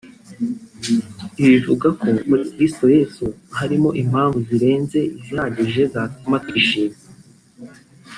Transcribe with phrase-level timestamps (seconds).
[1.43, 3.25] Ibi bivuze ko muri Kristo Yesu
[3.59, 6.97] harimo impamvu zirenze izihagije zatuma twishima